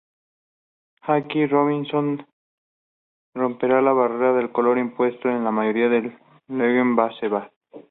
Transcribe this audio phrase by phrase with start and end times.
[1.05, 2.25] Jackie Robinson
[3.35, 5.75] rompería la barrera del color impuesta en la Major
[6.47, 7.51] League Baseball.